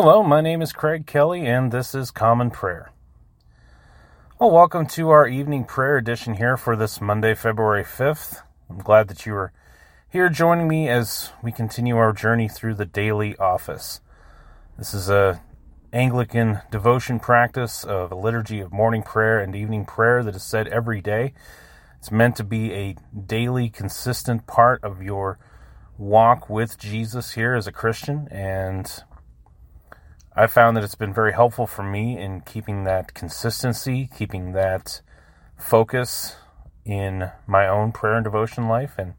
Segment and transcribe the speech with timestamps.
[0.00, 2.92] Hello, my name is Craig Kelly, and this is Common Prayer.
[4.38, 8.42] Well, welcome to our evening prayer edition here for this Monday, February 5th.
[8.70, 9.52] I'm glad that you are
[10.08, 14.00] here joining me as we continue our journey through the daily office.
[14.78, 15.42] This is a
[15.92, 20.68] Anglican devotion practice of a liturgy of morning prayer and evening prayer that is said
[20.68, 21.34] every day.
[21.98, 22.94] It's meant to be a
[23.26, 25.40] daily, consistent part of your
[25.96, 29.02] walk with Jesus here as a Christian, and
[30.38, 35.00] I found that it's been very helpful for me in keeping that consistency, keeping that
[35.56, 36.36] focus
[36.84, 38.94] in my own prayer and devotion life.
[38.98, 39.14] And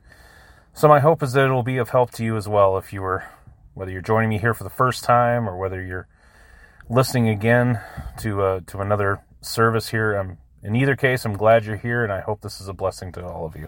[0.73, 3.01] so my hope is that it'll be of help to you as well if you
[3.01, 3.25] were,
[3.73, 6.07] whether you're joining me here for the first time or whether you're
[6.89, 7.81] listening again
[8.19, 10.15] to uh, to another service here.
[10.15, 13.11] I'm, in either case, I'm glad you're here, and I hope this is a blessing
[13.11, 13.67] to all of you.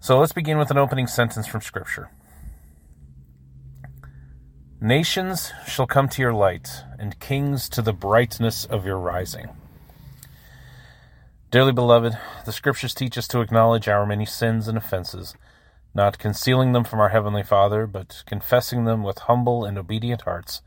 [0.00, 2.10] So let's begin with an opening sentence from Scripture.
[4.82, 9.48] Nations shall come to your light, and kings to the brightness of your rising.
[11.50, 15.34] Dearly beloved, the Scriptures teach us to acknowledge our many sins and offenses
[15.94, 20.62] not concealing them from our Heavenly Father, but confessing them with humble and obedient hearts,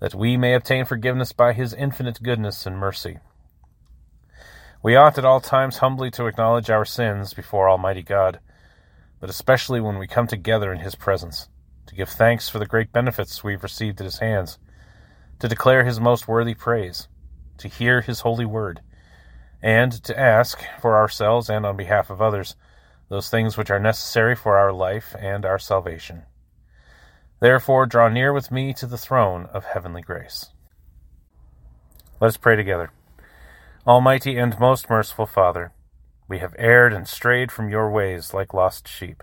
[0.00, 3.18] that we may obtain forgiveness by His infinite goodness and mercy.
[4.82, 8.40] We ought at all times humbly to acknowledge our sins before Almighty God,
[9.18, 11.48] but especially when we come together in His presence,
[11.86, 14.58] to give thanks for the great benefits we've received at His hands,
[15.38, 17.08] to declare His most worthy praise,
[17.58, 18.80] to hear His holy word,
[19.62, 22.56] and to ask for ourselves and on behalf of others
[23.10, 26.22] those things which are necessary for our life and our salvation.
[27.40, 30.50] Therefore, draw near with me to the throne of heavenly grace.
[32.20, 32.92] Let us pray together.
[33.86, 35.72] Almighty and most merciful Father,
[36.28, 39.22] we have erred and strayed from your ways like lost sheep.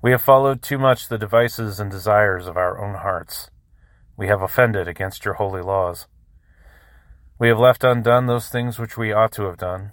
[0.00, 3.50] We have followed too much the devices and desires of our own hearts.
[4.16, 6.06] We have offended against your holy laws.
[7.38, 9.92] We have left undone those things which we ought to have done,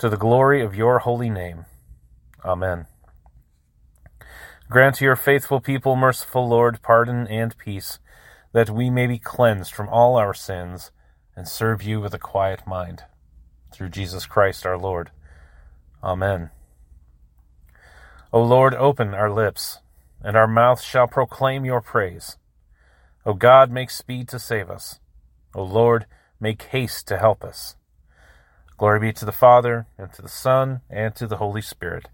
[0.00, 1.66] to the glory of your holy name.
[2.42, 2.86] Amen.
[4.70, 7.98] Grant to your faithful people, merciful Lord, pardon and peace,
[8.54, 10.90] that we may be cleansed from all our sins
[11.36, 13.02] and serve you with a quiet mind.
[13.74, 15.10] Through Jesus Christ our Lord.
[16.02, 16.48] Amen.
[18.32, 19.80] O Lord, open our lips,
[20.24, 22.38] and our mouth shall proclaim your praise.
[23.26, 24.98] O God, make speed to save us.
[25.54, 26.06] O Lord,
[26.40, 27.76] make haste to help us.
[28.80, 32.08] Glory be to the Father, and to the Son, and to the Holy Spirit,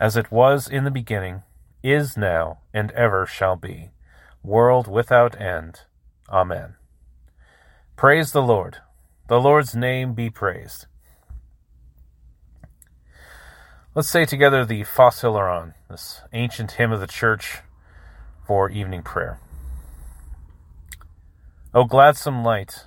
[0.00, 1.44] as it was in the beginning,
[1.80, 3.92] is now, and ever shall be,
[4.42, 5.82] world without end.
[6.28, 6.74] Amen.
[7.94, 8.78] Praise the Lord.
[9.28, 10.86] The Lord's name be praised.
[13.94, 17.58] Let's say together the Hilaron, this ancient hymn of the church
[18.44, 19.38] for evening prayer.
[21.72, 22.86] O gladsome light,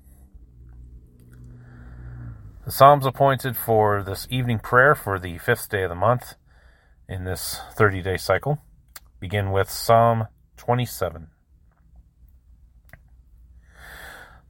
[2.71, 6.35] The Psalms appointed for this evening prayer for the fifth day of the month
[7.05, 8.59] in this 30 day cycle
[9.19, 11.27] begin with Psalm 27.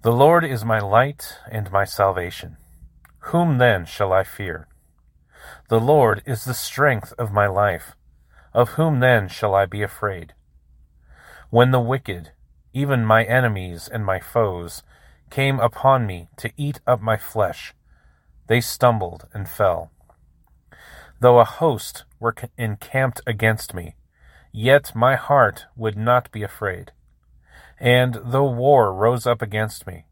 [0.04, 2.58] The Lord is my light and my salvation.
[3.32, 4.68] Whom then shall I fear?
[5.70, 7.96] The Lord is the strength of my life.
[8.54, 10.36] Of whom then shall I be afraid?
[11.50, 12.34] When the wicked,
[12.72, 14.84] even my enemies and my foes,
[15.32, 17.74] came upon me to eat up my flesh,
[18.52, 19.92] they stumbled and fell.
[21.22, 23.96] Though a host were encamped against me,
[24.52, 26.92] yet my heart would not be afraid.
[27.80, 30.04] And though war rose up against me,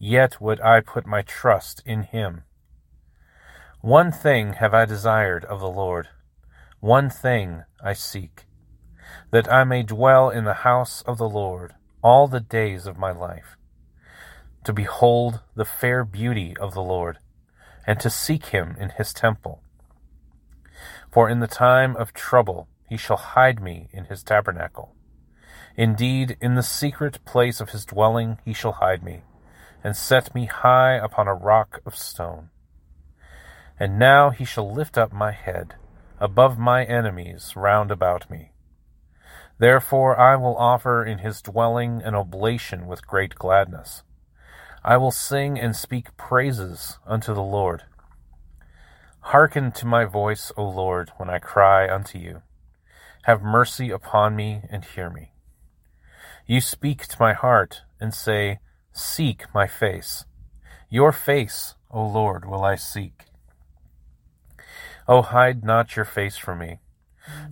[0.00, 2.42] yet would I put my trust in him.
[3.82, 6.08] One thing have I desired of the Lord,
[6.80, 8.46] one thing I seek,
[9.30, 13.12] that I may dwell in the house of the Lord all the days of my
[13.12, 13.56] life,
[14.64, 17.18] to behold the fair beauty of the Lord,
[17.86, 19.62] and to seek him in his temple.
[21.10, 24.94] For in the time of trouble he shall hide me in his tabernacle.
[25.76, 29.22] Indeed, in the secret place of his dwelling he shall hide me,
[29.84, 32.50] and set me high upon a rock of stone.
[33.78, 35.74] And now he shall lift up my head
[36.18, 38.52] above my enemies round about me.
[39.58, 44.02] Therefore I will offer in his dwelling an oblation with great gladness.
[44.88, 47.82] I will sing and speak praises unto the Lord.
[49.18, 52.42] Hearken to my voice, O Lord, when I cry unto you.
[53.24, 55.32] Have mercy upon me and hear me.
[56.46, 58.60] You speak to my heart and say,
[58.92, 60.24] Seek my face.
[60.88, 63.24] Your face, O Lord, will I seek.
[65.08, 66.78] O hide not your face from me,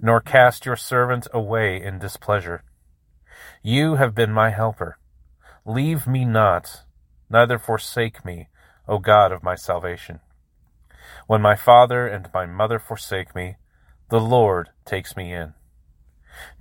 [0.00, 2.62] nor cast your servant away in displeasure.
[3.60, 4.98] You have been my helper.
[5.64, 6.83] Leave me not,
[7.34, 8.48] neither forsake me,
[8.88, 10.20] O God of my salvation.
[11.26, 13.56] When my father and my mother forsake me,
[14.08, 15.52] the Lord takes me in.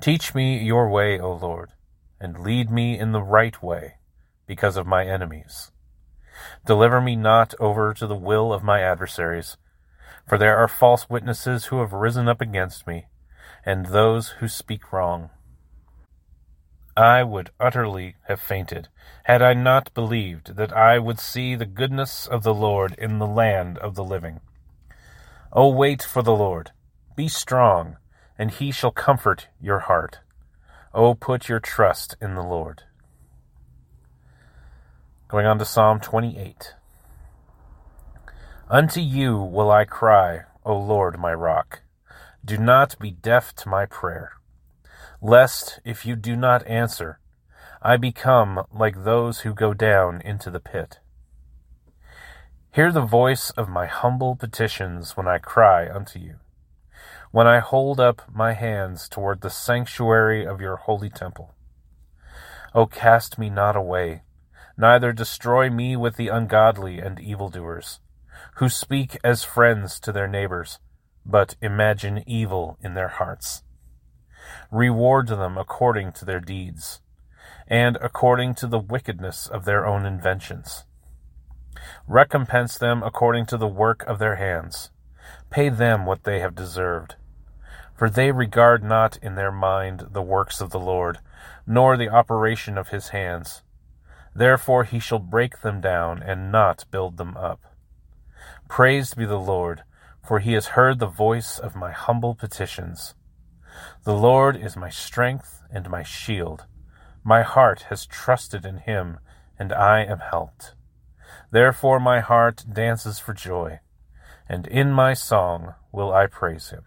[0.02, 1.72] Teach me your way, O Lord,
[2.20, 3.96] and lead me in the right way,
[4.46, 5.72] because of my enemies.
[6.66, 9.56] Deliver me not over to the will of my adversaries
[10.28, 13.08] for there are false witnesses who have risen up against me,
[13.66, 15.30] and those who speak wrong.
[16.96, 18.88] I would utterly have fainted
[19.24, 23.28] had I not believed that I would see the goodness of the Lord in the
[23.28, 24.42] land of the living.
[25.52, 26.72] O wait for the Lord.
[27.16, 27.98] Be strong,
[28.38, 30.20] and he shall comfort your heart.
[30.94, 32.84] O put your trust in the Lord.
[35.28, 36.76] Going on to Psalm 28.
[38.70, 41.82] Unto you will I cry, O Lord my rock.
[42.46, 44.34] Do not be deaf to my prayer,
[45.24, 47.18] lest, if you do not answer,
[47.82, 51.00] I become like those who go down into the pit.
[52.74, 56.36] Hear the voice of my humble petitions when I cry unto you,
[57.32, 61.56] when I hold up my hands toward the sanctuary of your holy temple.
[62.76, 64.24] O cast me not away,
[64.78, 68.02] neither destroy me with the ungodly and evildoers
[68.56, 70.80] who speak as friends to their neighbors,
[71.26, 73.64] but imagine evil in their hearts.
[74.72, 77.02] Reward them according to their deeds,
[77.68, 80.86] and according to the wickedness of their own inventions.
[82.08, 84.92] Recompense them according to the work of their hands.
[85.50, 87.16] Pay them what they have deserved.
[87.96, 91.20] For they regard not in their mind the works of the Lord,
[91.66, 93.64] nor the operation of his hands.
[94.36, 97.62] Therefore he shall break them down and not build them up.
[98.68, 99.84] Praised be the Lord,
[100.26, 103.14] for he has heard the voice of my humble petitions.
[104.04, 106.66] The Lord is my strength and my shield.
[107.24, 109.20] My heart has trusted in him,
[109.58, 110.76] and I am helped.
[111.52, 113.80] Therefore my heart dances for joy,
[114.50, 116.84] and in my song will I praise him.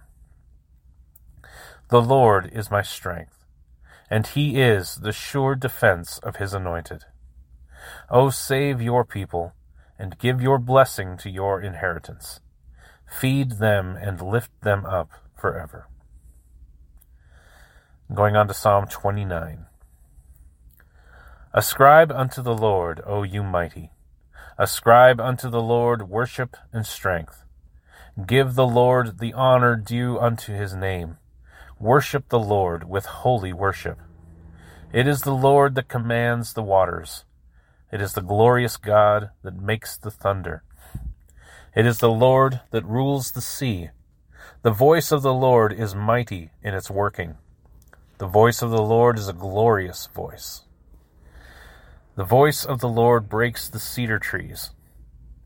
[1.89, 3.45] The Lord is my strength,
[4.11, 7.05] and he is the sure defense of his anointed.
[8.11, 9.55] O save your people
[9.99, 12.41] and give your blessing to your inheritance.
[13.09, 15.87] Feed them and lift them up forever.
[18.15, 19.67] Going on to Psalm 29.
[21.53, 23.91] Ascribe unto the Lord, O you mighty.
[24.57, 27.43] Ascribe unto the Lord worship and strength.
[28.25, 31.17] Give the Lord the honor due unto his name.
[31.81, 33.99] Worship the Lord with holy worship.
[34.93, 37.25] It is the Lord that commands the waters.
[37.91, 40.63] It is the glorious God that makes the thunder.
[41.75, 43.91] It is the Lord that rules the sea.
[44.63, 47.37] The voice of the Lord is mighty in its working.
[48.19, 50.63] The voice of the Lord is a glorious voice.
[52.15, 54.71] The voice of the Lord breaks the cedar trees.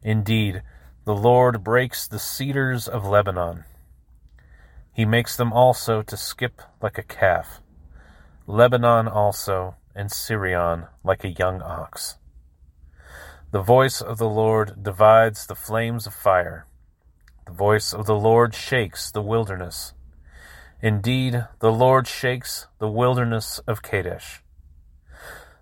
[0.04, 0.62] Indeed,
[1.04, 3.64] the Lord breaks the cedars of Lebanon.
[4.92, 7.60] He makes them also to skip like a calf.
[8.46, 12.18] Lebanon also, and Sirion like a young ox.
[13.50, 16.66] The voice of the Lord divides the flames of fire.
[17.46, 19.92] The voice of the Lord shakes the wilderness.
[20.82, 24.42] Indeed, the Lord shakes the wilderness of Kadesh.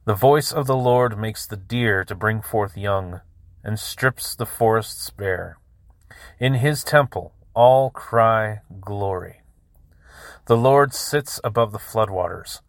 [0.05, 3.21] The voice of the Lord makes the deer to bring forth young,
[3.65, 5.59] and strips the forests bare.
[6.39, 9.43] In his temple all cry glory.
[10.47, 12.61] The Lord sits above the floodwaters,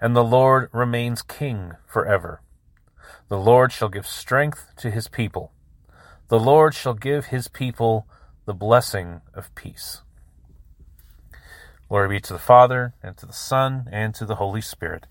[0.00, 2.40] and the Lord remains king forever.
[3.28, 5.52] The Lord shall give strength to his people.
[6.28, 8.08] The Lord shall give his people
[8.46, 10.00] the blessing of peace.
[11.88, 15.06] Glory be to the Father, and to the Son, and to the Holy Spirit,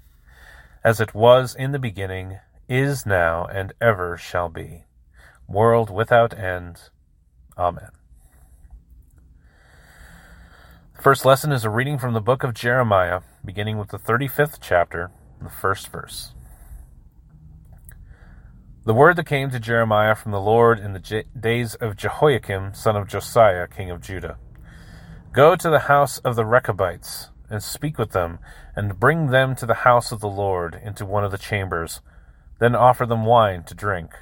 [0.84, 2.38] as it was in the beginning,
[2.70, 4.84] is now, and ever shall be,
[5.48, 6.92] world without end.
[7.58, 7.90] Amen.
[10.96, 14.60] The first lesson is a reading from the book of Jeremiah, beginning with the 35th
[14.62, 15.10] chapter,
[15.42, 16.34] the first verse.
[18.86, 22.96] The word that came to Jeremiah from the Lord in the days of Jehoiakim, son
[22.96, 24.38] of Josiah, king of Judah
[25.38, 28.40] Go to the house of the Rechabites, and speak with them,
[28.76, 32.02] and bring them to the house of the Lord into one of the chambers.
[32.58, 34.16] Then offer them wine to drink.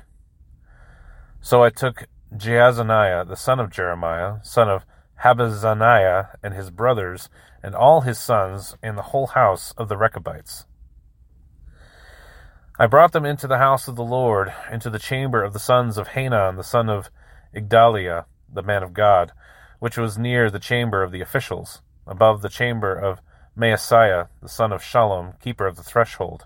[1.39, 4.83] So I took Jaazaniah, the son of Jeremiah, son of
[5.23, 7.29] Habazziniah, and his brothers,
[7.63, 10.65] and all his sons, and the whole house of the Rechabites
[12.77, 15.97] I brought them into the house of the Lord, into the chamber of the sons
[15.97, 17.09] of Hanan, the son of
[17.55, 19.31] Igdaliah, the man of God,
[19.79, 23.21] which was near the chamber of the officials, above the chamber of
[23.57, 26.45] Maaseiah, the son of Shallum, keeper of the threshold.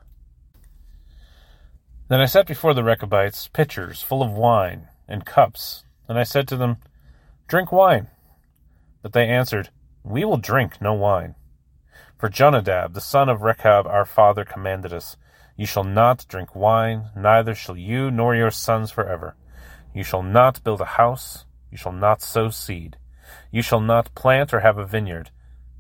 [2.08, 6.48] Then I set before the Rechabites pitchers full of wine and cups, and I said
[6.48, 6.78] to them,
[7.48, 8.08] Drink wine.
[9.02, 9.70] But they answered,
[10.04, 11.36] We will drink no wine.
[12.18, 15.18] For Jonadab, the son of Rechab, our father, commanded us,
[15.56, 19.36] you shall not drink wine, neither shall you nor your sons forever.
[19.94, 22.98] You shall not build a house, you shall not sow seed.
[23.52, 25.32] You shall not plant or have a vineyard,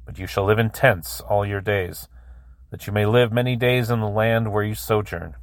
[0.06, 2.08] but you shall live in tents all your days,
[2.72, 5.36] that you may live many days in the land where you sojourn.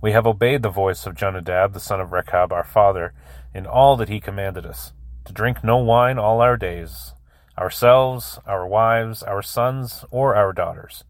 [0.00, 3.12] We have obeyed the voice of Jonadab, the son of Rechab, our father,
[3.54, 4.92] in all that he commanded us,
[5.24, 7.14] to drink no wine all our days,
[7.58, 11.04] ourselves, our wives, our sons, or our daughters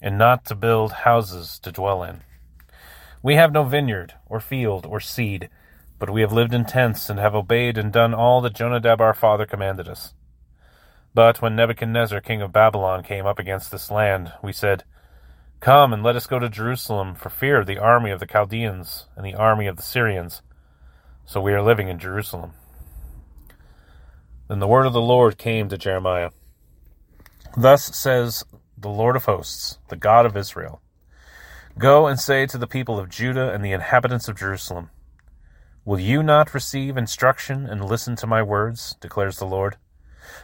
[0.00, 2.20] and not to build houses to dwell in.
[3.22, 5.48] We have no vineyard, or field, or seed,
[5.98, 9.14] but we have lived in tents, and have obeyed and done all that Jonadab our
[9.14, 10.14] father commanded us.
[11.14, 14.84] But when Nebuchadnezzar king of Babylon came up against this land, we said,
[15.60, 19.06] Come and let us go to Jerusalem, for fear of the army of the Chaldeans
[19.16, 20.42] and the army of the Syrians.
[21.26, 22.52] So we are living in Jerusalem.
[24.48, 26.30] Then the word of the Lord came to Jeremiah.
[27.56, 28.44] Thus says
[28.76, 30.80] the Lord of hosts, the God of Israel.
[31.76, 34.90] Go and say to the people of Judah and the inhabitants of Jerusalem,
[35.88, 38.96] Will you not receive instruction and listen to my words?
[39.00, 39.78] declares the Lord.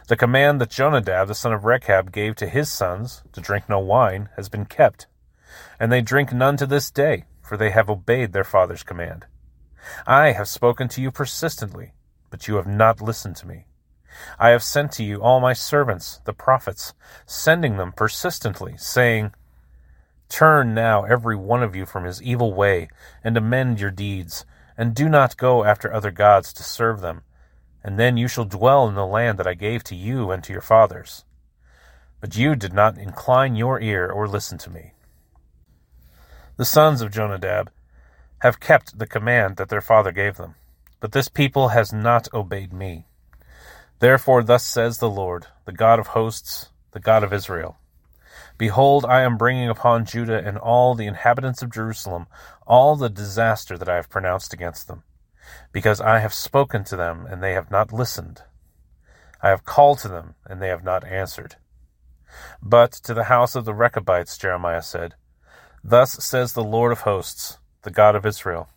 [0.07, 3.77] The command that Jonadab the son of Rechab gave to his sons to drink no
[3.77, 5.05] wine has been kept,
[5.79, 9.27] and they drink none to this day, for they have obeyed their father's command.
[10.07, 11.93] I have spoken to you persistently,
[12.31, 13.67] but you have not listened to me.
[14.39, 16.95] I have sent to you all my servants, the prophets,
[17.27, 19.31] sending them persistently, saying,
[20.27, 22.87] Turn now every one of you from his evil way,
[23.23, 24.43] and amend your deeds,
[24.77, 27.23] and do not go after other gods to serve them,
[27.83, 30.51] and then you shall dwell in the land that I gave to you and to
[30.53, 31.23] your fathers.
[32.19, 34.93] But you did not incline your ear or listen to me.
[36.57, 37.71] The sons of Jonadab
[38.39, 40.55] have kept the command that their father gave them,
[40.99, 43.05] but this people has not obeyed me.
[43.99, 47.77] Therefore, thus says the Lord, the God of hosts, the God of Israel
[48.57, 52.27] Behold, I am bringing upon Judah and all the inhabitants of Jerusalem
[52.65, 55.03] all the disaster that I have pronounced against them.
[55.71, 58.41] Because I have spoken to them, and they have not listened.
[59.41, 61.57] I have called to them, and they have not answered.
[62.61, 65.15] But to the house of the Rechabites Jeremiah said,
[65.83, 68.69] Thus says the Lord of hosts, the God of Israel,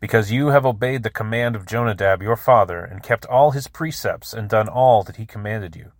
[0.00, 4.34] Because you have obeyed the command of Jonadab your father, and kept all his precepts,
[4.34, 5.92] and done all that he commanded you.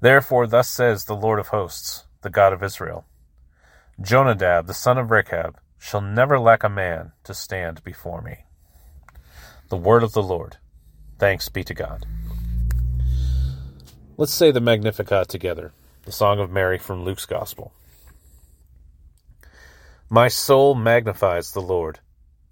[0.00, 3.06] Therefore thus says the Lord of hosts, the God of Israel,
[4.00, 8.44] Jonadab the son of Rechab shall never lack a man to stand before me.
[9.70, 10.56] The word of the Lord.
[11.18, 12.06] Thanks be to God.
[14.16, 15.72] Let's say the Magnificat together,
[16.04, 17.72] the Song of Mary from Luke's Gospel.
[20.08, 22.00] My soul magnifies the Lord,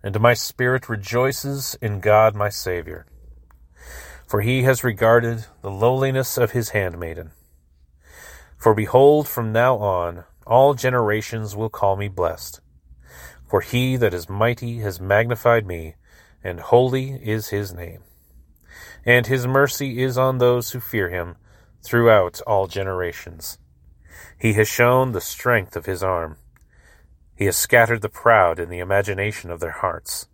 [0.03, 3.07] and my spirit rejoices in God my Saviour.
[4.27, 7.31] For he has regarded the lowliness of his handmaiden.
[8.57, 12.61] For behold, from now on all generations will call me blessed.
[13.49, 15.95] For he that is mighty has magnified me,
[16.43, 18.03] and holy is his name.
[19.05, 21.37] And his mercy is on those who fear him
[21.83, 23.59] throughout all generations.
[24.39, 26.37] He has shown the strength of his arm.
[27.37, 30.27] He has scattered the proud in the imagination of their hearts.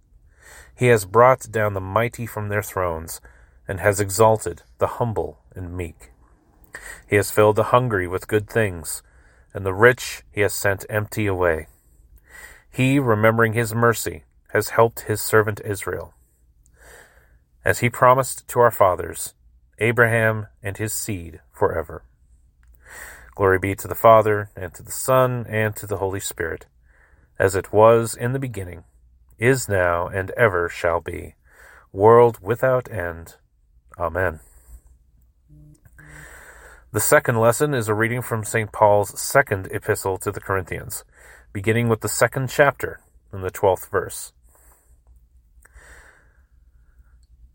[0.75, 3.21] He has brought down the mighty from their thrones,
[3.67, 6.13] and has exalted the humble and meek.
[7.07, 9.03] He has filled the hungry with good things,
[9.55, 11.69] and the rich he has sent empty away.
[12.71, 16.15] He, remembering his mercy, has helped his servant Israel.
[17.65, 19.35] As he promised to our fathers,
[19.79, 22.05] Abraham and his seed forever.
[23.35, 26.67] Glory be to the Father, and to the Son, and to the Holy Spirit,
[27.39, 28.85] as it was in the beginning,
[29.39, 31.35] is now, and ever shall be,
[31.93, 33.37] world without end.
[33.99, 34.41] Amen.
[36.93, 38.71] The second lesson is a reading from St.
[38.71, 41.05] Paul's second epistle to the Corinthians,
[41.53, 43.01] beginning with the second chapter
[43.33, 44.33] in the twelfth verse.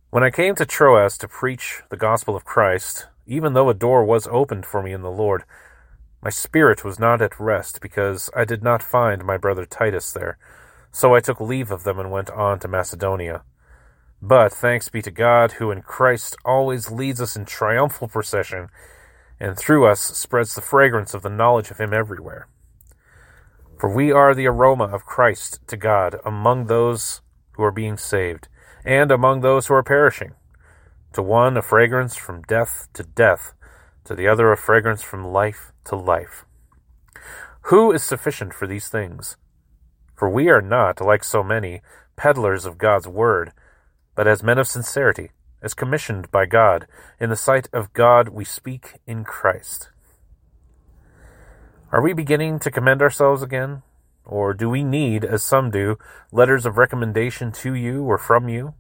[0.10, 4.04] When I came to Troas to preach the gospel of Christ, even though a door
[4.06, 5.44] was opened for me in the Lord,
[6.22, 10.38] my spirit was not at rest because I did not find my brother Titus there.
[10.92, 13.44] So I took leave of them and went on to Macedonia.
[14.22, 18.70] But thanks be to God, who in Christ always leads us in triumphal procession,
[19.40, 22.48] and through us spreads the fragrance of the knowledge of Him everywhere.
[23.80, 28.48] For we are the aroma of Christ to God among those who are being saved
[28.84, 30.34] and among those who are perishing.
[31.14, 33.54] To one a fragrance from death to death,
[34.06, 36.46] to the other a fragrance from life to life.
[37.64, 39.36] Who is sufficient for these things?
[40.16, 41.82] For we are not, like so many,
[42.16, 43.52] peddlers of God's word,
[44.18, 45.30] but as men of sincerity,
[45.62, 46.88] as commissioned by God,
[47.20, 49.92] in the sight of God we speak in Christ.
[51.92, 53.84] Are we beginning to commend ourselves again?
[54.26, 56.00] Or do we need, as some do,
[56.32, 58.74] letters of recommendation to you or from you?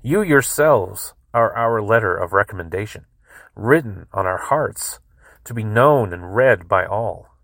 [0.00, 3.06] You yourselves are our letter of recommendation,
[3.56, 5.00] written on our hearts,
[5.42, 7.35] to be known and read by all.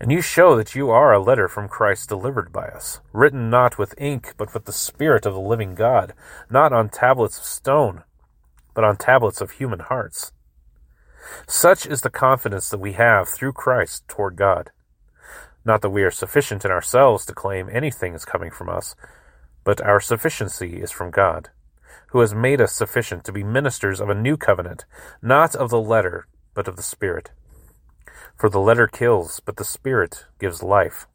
[0.00, 3.78] And you show that you are a letter from Christ delivered by us, written not
[3.78, 6.14] with ink, but with the Spirit of the living God,
[6.50, 8.02] not on tablets of stone,
[8.74, 10.32] but on tablets of human hearts.
[11.46, 14.70] Such is the confidence that we have through Christ toward God.
[15.64, 18.94] Not that we are sufficient in ourselves to claim anything is coming from us,
[19.62, 21.50] but our sufficiency is from God,
[22.08, 24.84] who has made us sufficient to be ministers of a new covenant,
[25.22, 27.30] not of the letter, but of the Spirit.
[28.36, 31.06] For the letter kills, but the Spirit gives life.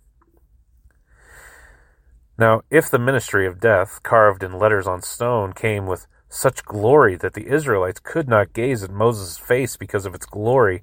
[2.38, 7.16] Now, if the ministry of death, carved in letters on stone, came with such glory
[7.18, 10.82] that the Israelites could not gaze at Moses' face because of its glory,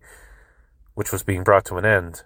[0.95, 2.25] which was being brought to an end,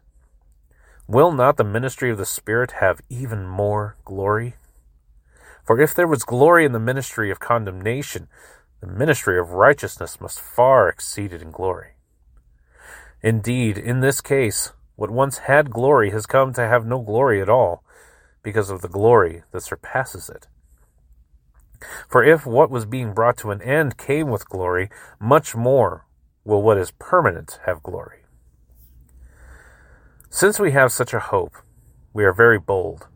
[1.06, 4.54] Will not the ministry of the Spirit have even more glory?
[5.64, 8.28] For if there was glory in the ministry of condemnation,
[8.80, 11.94] the ministry of righteousness must far exceed it in glory.
[13.22, 17.48] Indeed, in this case, what once had glory has come to have no glory at
[17.48, 17.84] all,
[18.42, 20.46] because of the glory that surpasses it.
[22.08, 26.06] For if what was being brought to an end came with glory, much more
[26.44, 28.20] will what is permanent have glory.
[30.28, 31.54] Since we have such a hope,
[32.12, 33.08] we are very bold,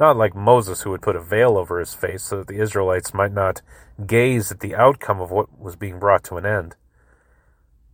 [0.00, 3.14] not like Moses who would put a veil over his face so that the Israelites
[3.14, 3.62] might not
[4.06, 6.74] gaze at the outcome of what was being brought to an end.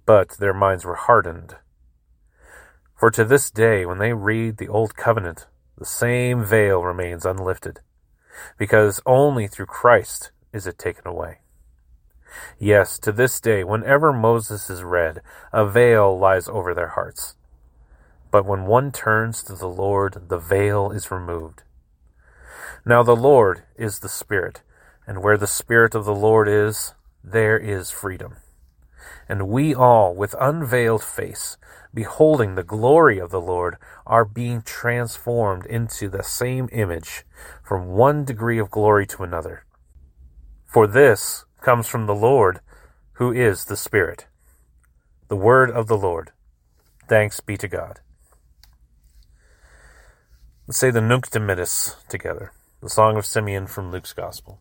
[0.09, 1.57] But their minds were hardened.
[2.97, 7.81] For to this day, when they read the Old Covenant, the same veil remains unlifted,
[8.59, 11.43] because only through Christ is it taken away.
[12.59, 15.21] Yes, to this day, whenever Moses is read,
[15.53, 17.37] a veil lies over their hearts
[18.31, 21.63] but when one turns to the Lord, the veil is removed.
[22.85, 24.63] Now the Lord is the Spirit,
[25.07, 26.95] and where the Spirit of the Lord is,
[27.25, 28.37] there is freedom.
[29.29, 31.59] And we all, with unveiled face,
[31.93, 37.25] beholding the glory of the Lord, are being transformed into the same image
[37.63, 39.65] from one degree of glory to another.
[40.67, 42.61] For this comes from the Lord,
[43.15, 44.27] who is the Spirit.
[45.29, 46.33] The word of the Lord.
[47.09, 48.01] Thanks be to God.
[50.67, 54.61] Let's say the Nunc Dimittis together, the Song of Simeon from Luke's Gospel.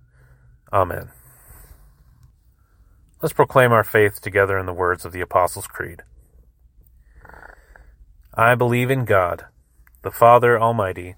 [0.73, 1.09] Amen.
[3.21, 6.03] Let's proclaim our faith together in the words of the Apostles' Creed.
[8.33, 9.45] I believe in God,
[10.01, 11.15] the Father Almighty,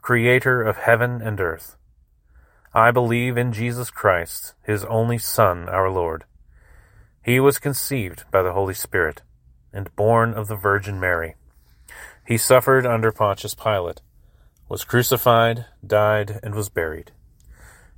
[0.00, 1.76] creator of heaven and earth.
[2.72, 6.24] I believe in Jesus Christ, his only Son, our Lord.
[7.22, 9.22] He was conceived by the Holy Spirit
[9.72, 11.36] and born of the Virgin Mary.
[12.26, 14.00] He suffered under Pontius Pilate,
[14.68, 17.12] was crucified, died, and was buried.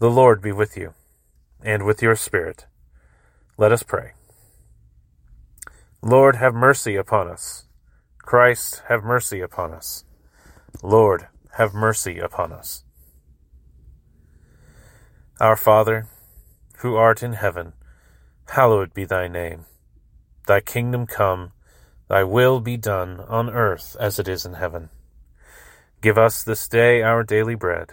[0.00, 0.94] The Lord be with you,
[1.62, 2.66] and with your spirit.
[3.56, 4.14] Let us pray.
[6.02, 7.66] Lord, have mercy upon us.
[8.18, 10.04] Christ, have mercy upon us.
[10.82, 12.82] Lord, have mercy upon us.
[15.38, 16.08] Our Father,
[16.78, 17.74] who art in heaven,
[18.48, 19.66] hallowed be thy name.
[20.48, 21.52] Thy kingdom come
[22.10, 24.88] Thy will be done on earth as it is in heaven.
[26.02, 27.92] Give us this day our daily bread,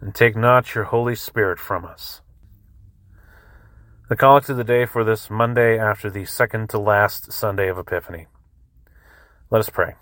[0.00, 2.20] and take not your Holy Spirit from us.
[4.08, 7.78] The collect of the day for this Monday after the second to last Sunday of
[7.78, 8.26] Epiphany.
[9.50, 9.94] Let us pray.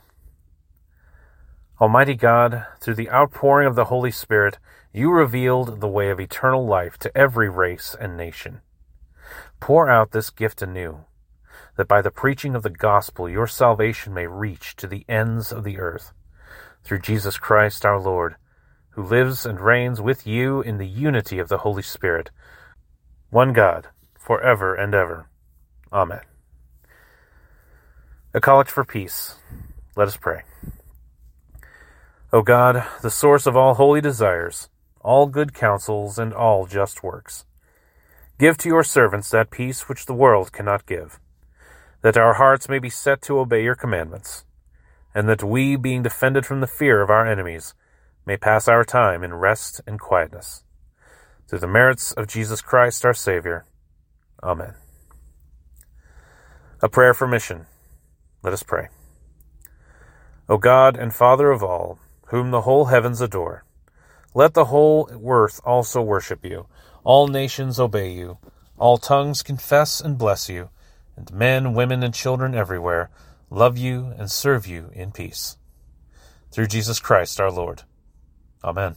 [1.80, 4.58] Almighty God, through the outpouring of the Holy Spirit,
[4.92, 8.60] you revealed the way of eternal life to every race and nation.
[9.58, 11.04] Pour out this gift anew
[11.76, 15.64] that by the preaching of the gospel your salvation may reach to the ends of
[15.64, 16.12] the earth.
[16.84, 18.36] Through Jesus Christ our Lord,
[18.94, 22.30] who lives and reigns with you in the unity of the Holy Spirit,
[23.30, 25.28] one God, for ever and ever.
[25.92, 26.20] Amen.
[28.32, 29.36] A Collect for Peace.
[29.96, 30.42] Let us pray.
[32.32, 34.68] O God, the source of all holy desires,
[35.00, 37.44] all good counsels, and all just works,
[38.38, 41.20] give to your servants that peace which the world cannot give
[42.04, 44.44] that our hearts may be set to obey your commandments,
[45.14, 47.72] and that we, being defended from the fear of our enemies,
[48.26, 50.62] may pass our time in rest and quietness.
[51.48, 53.64] Through the merits of Jesus Christ our Savior.
[54.42, 54.74] Amen.
[56.82, 57.66] A prayer for mission.
[58.42, 58.88] Let us pray.
[60.48, 63.64] O God and Father of all, whom the whole heavens adore,
[64.34, 66.66] let the whole earth also worship you,
[67.04, 68.38] all nations obey you,
[68.76, 70.70] all tongues confess and bless you
[71.16, 73.10] and men, women, and children everywhere
[73.50, 75.56] love you and serve you in peace.
[76.50, 77.82] Through Jesus Christ our Lord.
[78.64, 78.96] Amen.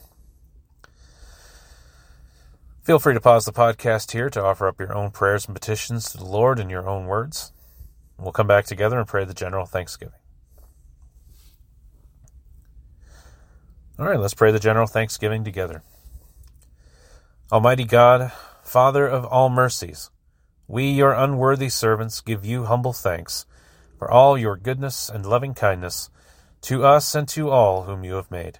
[2.81, 6.09] Feel free to pause the podcast here to offer up your own prayers and petitions
[6.09, 7.51] to the Lord in your own words.
[8.17, 10.15] We'll come back together and pray the general thanksgiving.
[13.99, 15.83] All right, let's pray the general thanksgiving together.
[17.51, 18.31] Almighty God,
[18.63, 20.09] Father of all mercies,
[20.65, 23.45] we, your unworthy servants, give you humble thanks
[23.99, 26.09] for all your goodness and loving kindness
[26.61, 28.59] to us and to all whom you have made.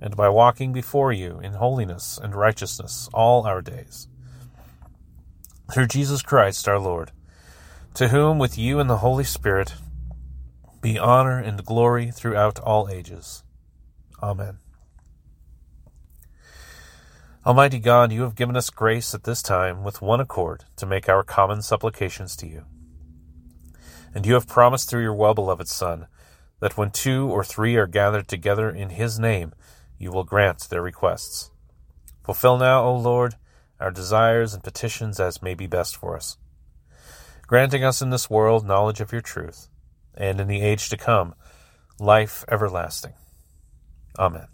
[0.00, 4.08] and by walking before you in holiness and righteousness all our days.
[5.72, 7.12] Through Jesus Christ our Lord,
[7.94, 9.74] to whom with you and the Holy Spirit
[10.80, 13.42] be honor and glory throughout all ages.
[14.22, 14.58] Amen.
[17.46, 21.08] Almighty God, you have given us grace at this time with one accord to make
[21.08, 22.64] our common supplications to you.
[24.14, 26.06] And you have promised through your well beloved Son
[26.60, 29.52] that when two or three are gathered together in his name,
[29.98, 31.50] you will grant their requests.
[32.24, 33.34] Fulfill now, O Lord,
[33.78, 36.36] our desires and petitions as may be best for us,
[37.46, 39.68] granting us in this world knowledge of your truth,
[40.14, 41.34] and in the age to come,
[41.98, 43.12] life everlasting.
[44.18, 44.48] Amen.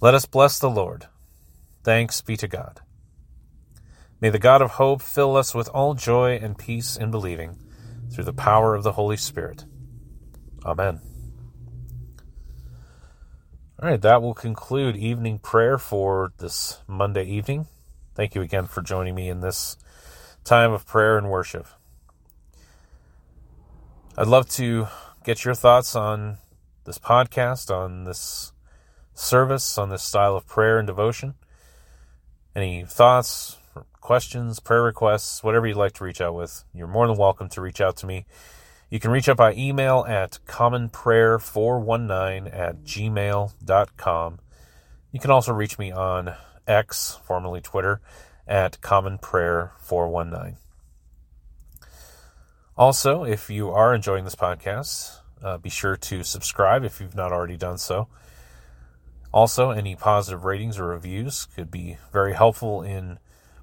[0.00, 1.06] Let us bless the Lord.
[1.84, 2.80] Thanks be to God.
[4.20, 7.58] May the God of hope fill us with all joy and peace in believing,
[8.12, 9.64] through the power of the Holy Spirit.
[10.64, 11.00] Amen.
[13.78, 17.66] All right, that will conclude evening prayer for this Monday evening.
[18.14, 19.76] Thank you again for joining me in this
[20.44, 21.66] time of prayer and worship.
[24.16, 24.88] I'd love to
[25.24, 26.38] get your thoughts on
[26.84, 28.52] this podcast, on this
[29.12, 31.34] service, on this style of prayer and devotion.
[32.54, 33.58] Any thoughts,
[34.00, 37.60] questions, prayer requests, whatever you'd like to reach out with, you're more than welcome to
[37.60, 38.24] reach out to me.
[38.88, 44.38] You can reach out by email at commonprayer419 at gmail.com.
[45.10, 46.36] You can also reach me on
[46.68, 48.00] X, formerly Twitter,
[48.46, 50.58] at commonprayer419.
[52.76, 57.32] Also, if you are enjoying this podcast, uh, be sure to subscribe if you've not
[57.32, 58.06] already done so.
[59.32, 63.18] Also, any positive ratings or reviews could be very helpful in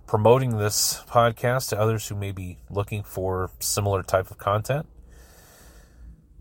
[0.05, 4.85] promoting this podcast to others who may be looking for similar type of content.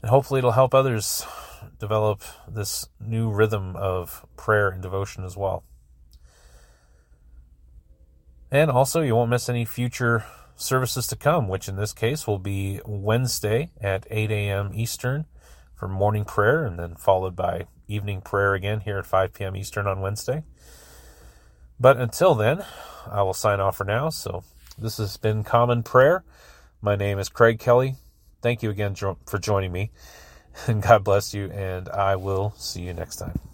[0.02, 1.24] And hopefully, it'll help others
[1.78, 5.64] develop this new rhythm of prayer and devotion as well.
[8.50, 10.24] And also, you won't miss any future
[10.56, 14.72] services to come, which in this case will be Wednesday at 8 a.m.
[14.74, 15.26] Eastern
[15.74, 19.56] for morning prayer, and then followed by evening prayer again here at 5 p.m.
[19.56, 20.42] Eastern on Wednesday.
[21.78, 22.64] But until then,
[23.10, 24.10] I will sign off for now.
[24.10, 24.44] So,
[24.76, 26.24] this has been Common Prayer.
[26.80, 27.96] My name is Craig Kelly.
[28.42, 28.94] Thank you again
[29.26, 29.90] for joining me.
[30.68, 33.51] And God bless you, and I will see you next time.